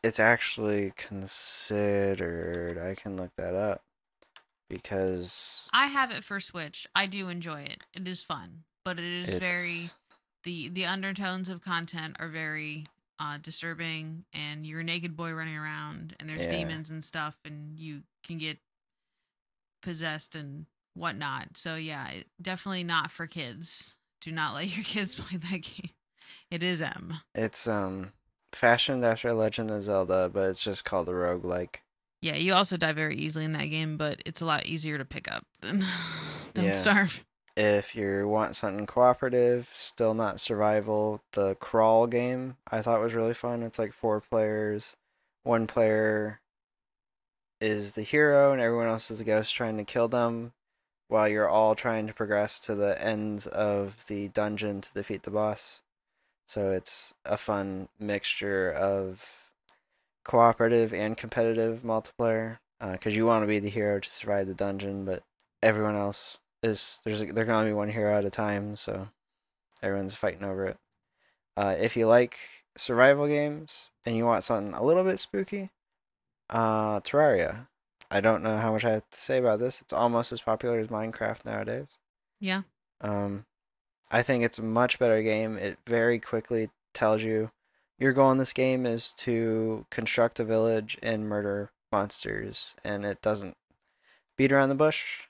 [0.03, 2.77] it's actually considered.
[2.77, 3.81] I can look that up
[4.69, 6.87] because I have it for Switch.
[6.95, 7.79] I do enjoy it.
[7.93, 9.89] It is fun, but it is very
[10.43, 12.85] the the undertones of content are very
[13.19, 16.49] uh disturbing and you're a naked boy running around and there's Yeah.
[16.49, 18.57] demons and stuff and you can get
[19.81, 22.09] possessed and whatnot so yeah
[22.41, 25.89] definitely not for kids do not let your kids play that game
[26.51, 28.11] it is m it's um
[28.51, 31.77] fashioned after Legend of Zelda, but it's just called a roguelike.
[32.21, 35.05] yeah you also die very easily in that game but it's a lot easier to
[35.05, 35.85] pick up than
[36.53, 36.71] don't Yeah.
[36.73, 37.23] starve
[37.57, 43.33] If you want something cooperative, still not survival, the crawl game I thought was really
[43.33, 43.63] fun.
[43.63, 44.95] It's like four players.
[45.41, 46.39] One player
[47.59, 50.53] is the hero and everyone else is the ghost trying to kill them
[51.07, 55.31] while you're all trying to progress to the ends of the dungeon to defeat the
[55.31, 55.81] boss.
[56.47, 59.51] So it's a fun mixture of
[60.23, 64.53] cooperative and competitive multiplayer uh, because you want to be the hero to survive the
[64.53, 65.23] dungeon, but
[65.63, 69.09] everyone else is there's there can only be one hero at a time, so
[69.81, 70.77] everyone's fighting over it.
[71.55, 72.37] Uh, if you like
[72.75, 75.71] survival games and you want something a little bit spooky,
[76.49, 77.67] uh, Terraria.
[78.09, 79.81] I don't know how much I have to say about this.
[79.81, 81.97] It's almost as popular as Minecraft nowadays.
[82.39, 82.61] yeah
[83.01, 83.45] Um,
[84.09, 85.57] I think it's a much better game.
[85.57, 87.51] It very quickly tells you
[87.99, 93.21] your goal in this game is to construct a village and murder monsters, and it
[93.21, 93.57] doesn't
[94.37, 95.23] beat around the bush.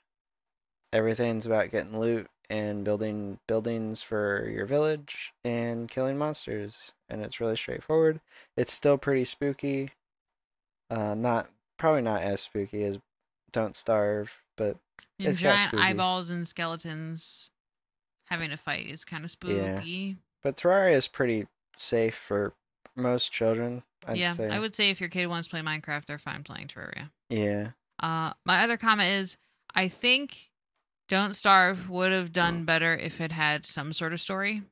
[0.92, 7.40] Everything's about getting loot and building buildings for your village and killing monsters, and it's
[7.40, 8.20] really straightforward.
[8.56, 9.90] It's still pretty spooky.
[10.90, 12.98] Uh, not probably not as spooky as
[13.52, 14.78] Don't Starve, but
[15.18, 17.50] and It's giant eyeballs and skeletons
[18.26, 19.56] having a fight is kind of spooky.
[19.56, 20.14] Yeah.
[20.42, 21.46] But Terraria is pretty
[21.76, 22.52] safe for
[22.94, 23.82] most children.
[24.06, 24.48] I'd yeah, say.
[24.48, 27.10] I would say if your kid wants to play Minecraft, they're fine playing Terraria.
[27.28, 27.70] Yeah.
[28.00, 29.36] Uh, my other comment is
[29.74, 30.50] I think
[31.08, 34.62] Don't Starve would have done better if it had some sort of story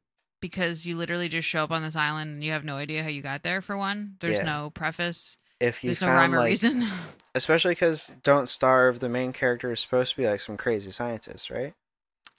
[0.41, 3.09] because you literally just show up on this island and you have no idea how
[3.09, 4.17] you got there for one.
[4.21, 4.45] There's Yeah.
[4.45, 5.39] no preface.
[5.61, 6.85] If you There's no found rhyme or like, reason.
[7.35, 11.49] especially because Don't Starve, the main character is supposed to be like some crazy scientist,
[11.49, 11.73] right?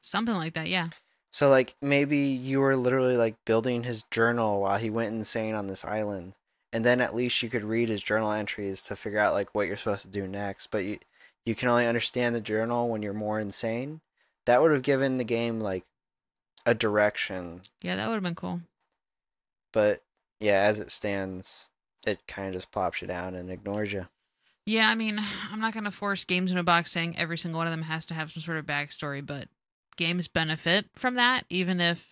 [0.02, 0.90] Something like that, yeah.
[1.32, 5.68] So like maybe you were literally like building his journal while he went insane on
[5.68, 6.34] this island.
[6.72, 9.68] And then at least you could read his journal entries to figure out like what
[9.68, 10.68] you're supposed to do next.
[10.68, 11.00] But you
[11.48, 14.02] you can only understand the journal when you're more insane.
[14.46, 15.86] That would have given the game like
[16.66, 17.62] a direction.
[17.82, 18.60] Yeah, that would have been cool.
[19.72, 20.04] But
[20.42, 21.70] yeah, as it stands,
[22.06, 24.08] it kind of just plops you down and ignores you.
[24.66, 25.20] Yeah, I mean,
[25.52, 27.84] I'm not going to force games in a box saying every single one of them
[27.84, 29.48] has to have some sort of backstory, but
[29.96, 32.06] games benefit from that, even if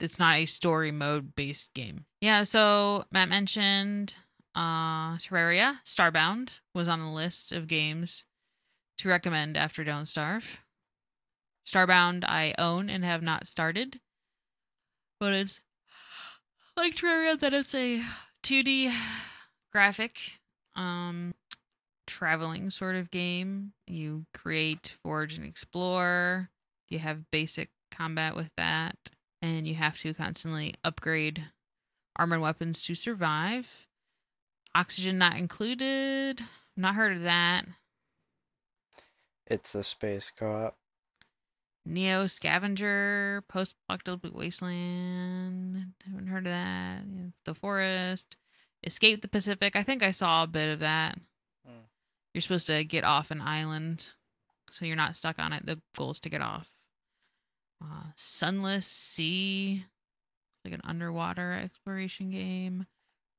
[0.00, 2.04] it's not a story mode based game.
[2.20, 4.16] Yeah, so Matt mentioned
[4.56, 8.24] uh, Terraria, Starbound was on the list of games
[8.98, 10.58] to recommend after Don't Starve.
[11.66, 14.00] Starbound I own and have not started,
[15.18, 15.60] but it's
[16.76, 18.02] like Terraria that it's a
[18.42, 18.92] 2D
[19.72, 20.16] graphic
[20.76, 21.34] um
[22.06, 23.72] traveling sort of game.
[23.86, 26.50] You create, forge, and explore.
[26.88, 28.96] You have basic combat with that,
[29.42, 31.44] and you have to constantly upgrade
[32.16, 33.68] armor and weapons to survive.
[34.74, 36.40] Oxygen not included.
[36.76, 37.66] Not heard of that.
[39.46, 40.76] It's a space co-op.
[41.84, 45.92] Neo Scavenger, Post Apocalyptic Wasteland.
[46.04, 47.02] Haven't heard of that.
[47.44, 48.36] The Forest.
[48.82, 49.76] Escape the Pacific.
[49.76, 51.16] I think I saw a bit of that.
[51.64, 51.84] Hmm.
[52.34, 54.04] You're supposed to get off an island,
[54.72, 55.64] so you're not stuck on it.
[55.64, 56.68] The goal is to get off.
[57.82, 59.84] Uh, Sunless Sea,
[60.64, 62.86] like an underwater exploration game.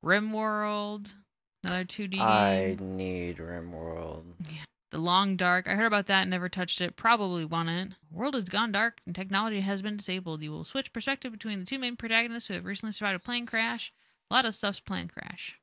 [0.04, 1.12] RimWorld,
[1.64, 2.96] another 2D I game.
[2.96, 4.24] need RimWorld.
[4.90, 5.68] The Long Dark.
[5.68, 6.96] I heard about that, never touched it.
[6.96, 7.88] Probably want it.
[8.10, 10.42] World has gone dark and technology has been disabled.
[10.42, 13.44] You will switch perspective between the two main protagonists who have recently survived a plane
[13.44, 13.92] crash.
[14.30, 15.58] A lot of stuff's plane crash.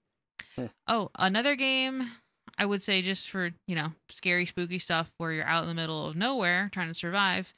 [0.55, 0.65] Hmm.
[0.87, 2.11] oh, another game
[2.57, 5.75] I would say just for, you know, scary, spooky stuff where you're out in the
[5.75, 7.53] middle of nowhere trying to survive.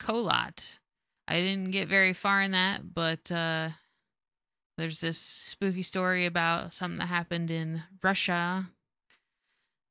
[0.00, 0.78] Kholat.
[1.28, 3.70] I didn't get very far in that, but uh
[4.78, 8.70] there's this spooky story about something that happened in Russia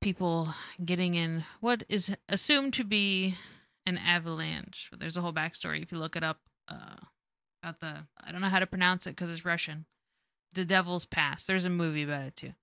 [0.02, 3.38] people getting in what is assumed to be
[3.86, 4.90] an avalanche.
[4.98, 6.40] There's a whole backstory if you look it up.
[6.68, 6.96] Uh,
[7.62, 9.86] about the I don't know how to pronounce it because it's Russian.
[10.54, 11.44] The Devil's Pass.
[11.44, 12.54] There's a movie about it too.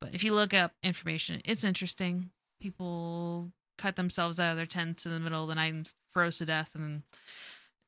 [0.00, 2.30] But if you look up information, it's interesting.
[2.60, 6.38] People cut themselves out of their tents in the middle of the night and froze
[6.38, 7.02] to death and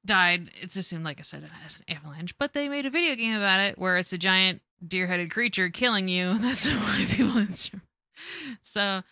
[0.04, 0.50] died.
[0.60, 2.36] It's assumed, like I said, as an avalanche.
[2.38, 6.08] But they made a video game about it where it's a giant deer-headed creature killing
[6.08, 6.38] you.
[6.38, 7.38] That's why people.
[7.38, 7.80] Answer.
[8.62, 9.02] So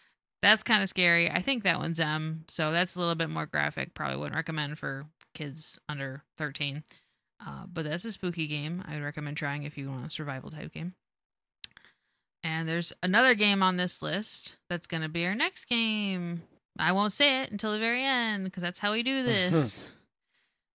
[0.42, 1.31] that's kind of scary.
[1.31, 2.44] I think that one's M.
[2.49, 3.94] So that's a little bit more graphic.
[3.94, 6.83] Probably wouldn't recommend for kids under 13.
[7.47, 8.83] Uh, but that's a spooky game.
[8.87, 10.94] I would recommend trying if you want a survival type game.
[12.44, 16.42] And there's another game on this list that's going to be our next game.
[16.79, 19.90] I won't say it until the very end because that's how we do this.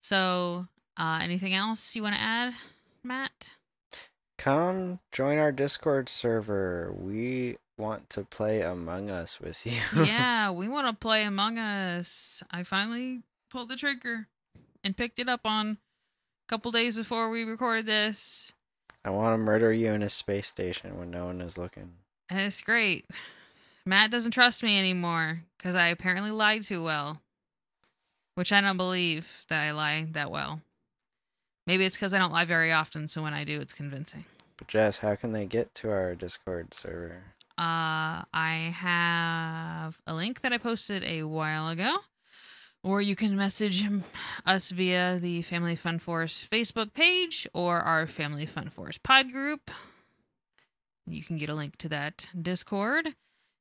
[0.02, 0.68] so,
[0.98, 2.54] uh, anything else you want to add,
[3.04, 3.50] Matt?
[4.38, 6.94] Come join our Discord server.
[6.98, 9.80] We want to play Among Us with you.
[10.06, 12.42] yeah, we want to play Among Us.
[12.50, 14.28] I finally pulled the trigger
[14.84, 15.78] and picked it up on a
[16.48, 18.54] couple days before we recorded this.
[19.04, 21.92] I want to murder you in a space station when no one is looking.
[22.30, 23.06] And it's great.
[23.86, 27.20] Matt doesn't trust me anymore because I apparently lied too well,
[28.36, 30.62] which I don't believe that I lie that well.
[31.68, 34.24] Maybe it's because I don't lie very often, so when I do, it's convincing.
[34.58, 37.24] But Jess, how can they get to our Discord server?
[37.58, 41.98] Uh, I have a link that I posted a while ago,
[42.84, 43.86] or you can message
[44.46, 49.70] us via the Family Fun Force Facebook page or our Family Fun Force pod group.
[51.06, 53.10] You can get a link to that Discord.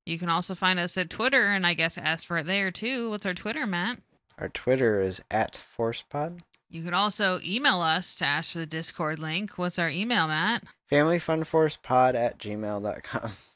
[0.06, 3.10] You can also find us at Twitter, and I guess ask for it there too.
[3.10, 3.98] What's our Twitter, Matt?
[4.38, 6.40] Our Twitter is at ForcePod.
[6.70, 9.58] You can also email us to ask for the Discord link.
[9.58, 10.64] What's our email, Matt?
[10.90, 13.32] FamilyFunForcePod at gmail.com.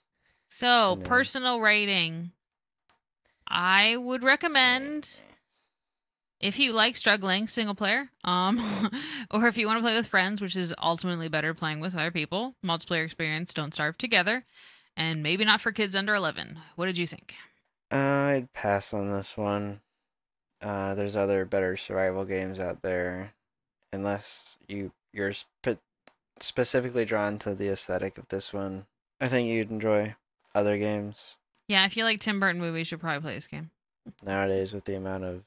[0.59, 2.33] So, then- personal rating.
[3.47, 5.21] I would recommend
[6.41, 8.59] if you like struggling single player, um,
[9.31, 12.11] or if you want to play with friends, which is ultimately better playing with other
[12.11, 14.47] people, multiplayer experience, don't starve together,
[14.97, 16.59] and maybe not for kids under 11.
[16.77, 17.35] What did you think?
[17.93, 19.83] Uh, I'd pass on this one.
[20.63, 23.35] Uh, there's other better survival games out there,
[23.93, 25.83] unless you you're spe-
[26.41, 28.87] specifically drawn to the aesthetic of this one.
[29.21, 30.17] I think you'd enjoy
[30.57, 31.37] other games.
[31.69, 33.71] Yeah, if you like Tim Burton movies, you'll probably play this game.
[34.25, 35.45] nowadays with the amount of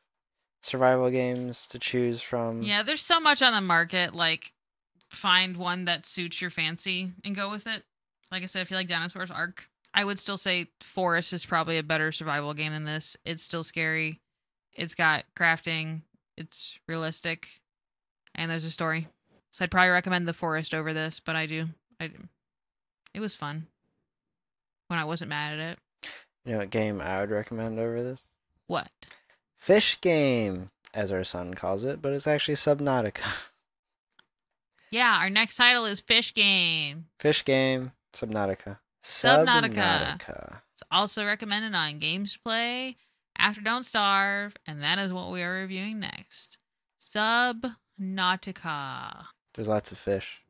[0.62, 2.62] survival games to choose from.
[2.62, 4.14] Yeah, there's so much on the market.
[4.14, 4.54] Like,
[5.10, 7.84] find one that suits your fancy and go with it.
[8.32, 11.80] Like I said, if you like Dinosaurs Ark, I would still say Forest is probably
[11.80, 13.18] a better survival game than this.
[13.26, 14.20] It's still scary.
[14.74, 16.02] It's got crafting.
[16.38, 17.48] It's realistic,
[18.36, 19.08] and there's a story.
[19.50, 21.66] So I'd probably recommend the Forest over this, but I do.
[22.00, 22.18] I do.
[23.16, 23.66] It was fun
[24.90, 25.80] when I wasn't mad at it.
[26.46, 28.20] You know what game I would recommend over this?
[28.68, 28.90] What?
[29.56, 33.24] Fish game, as our son calls it, but it's actually Subnautica.
[34.92, 37.06] Yeah, our next title is Fish Game.
[37.20, 38.80] Fish game, Subnautica.
[39.04, 40.18] Subnautica.
[40.18, 40.62] Subnautica.
[40.74, 42.98] It's also recommended on Games to Play
[43.38, 46.58] after Don't Starve, and that is what we are reviewing next.
[47.00, 47.68] Subnautica.
[49.54, 50.44] There's lots of fish.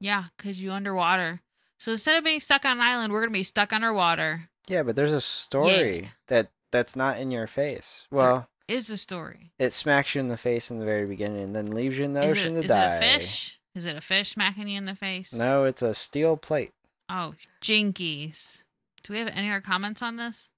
[0.00, 1.42] Yeah, because you underwater.
[1.82, 4.48] So instead of being stuck on an island, we're gonna be stuck underwater.
[4.68, 8.06] Yeah, but there's a story that that's not in your face.
[8.08, 9.50] Well, Is a story?
[9.58, 12.12] it smacks you in the face in the very beginning and then leaves you in
[12.12, 12.94] the is ocean it, to is die.
[12.98, 13.60] Is it a fish?
[13.74, 15.34] Is it a fish smacking you in the face?
[15.34, 16.70] No, it's a steel plate.
[17.08, 18.62] Oh, jinkies.
[19.02, 20.50] Do we have any other comments on this?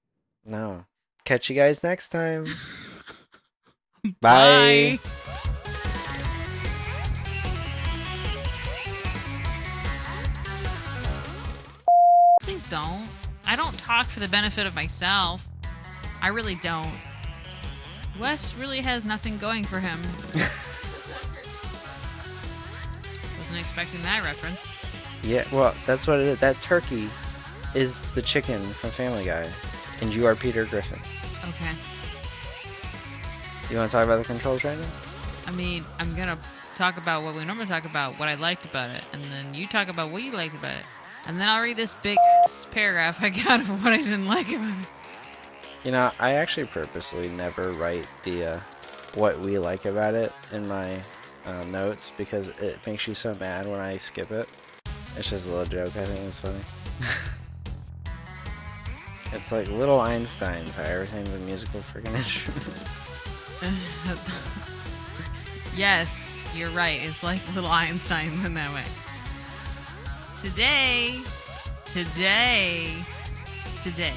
[0.45, 0.85] No.
[1.23, 2.45] Catch you guys next time.
[4.21, 4.99] Bye.
[12.45, 13.07] Please don't.
[13.47, 15.47] I don't talk for the benefit of myself.
[16.21, 16.93] I really don't.
[18.19, 19.97] Wes really has nothing going for him.
[23.39, 24.63] Wasn't expecting that reference.
[25.23, 26.39] Yeah, well, that's what it is.
[26.39, 27.09] That turkey
[27.73, 29.49] is the chicken from Family Guy,
[30.01, 30.99] and you are Peter Griffin.
[31.49, 31.71] Okay.
[33.71, 34.85] You want to talk about the controls right now?
[35.47, 36.37] I mean, I'm gonna
[36.75, 39.65] talk about what we normally talk about, what I liked about it, and then you
[39.65, 40.85] talk about what you liked about it.
[41.27, 42.17] And then I'll read this big
[42.71, 44.87] paragraph I got of what I didn't like about it.
[45.83, 48.59] You know, I actually purposely never write the uh,
[49.13, 51.01] what we like about it in my
[51.45, 54.49] uh, notes because it makes you so mad when I skip it.
[55.17, 55.95] It's just a little joke.
[55.95, 56.59] I think it's funny.
[59.31, 62.83] it's like little Einstein, how everything's a musical freaking instrument.
[65.77, 66.99] yes, you're right.
[67.01, 68.83] It's like little Einstein in that way.
[70.41, 71.21] Today,
[71.95, 72.91] today,
[73.81, 74.11] today,